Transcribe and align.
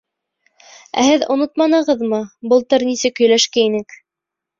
Ә 1.01 1.03
һеҙ 1.07 1.25
онотманығыҙмы, 1.35 2.21
былтыр 2.53 2.87
нисек 2.87 3.21
һөйләшкәйнек? 3.25 3.95